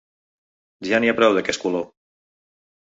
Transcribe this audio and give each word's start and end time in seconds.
Ja 0.91 1.01
n’hi 1.03 1.11
ha 1.11 1.15
prou 1.21 1.39
d’aquest 1.39 1.65
color. 1.67 1.89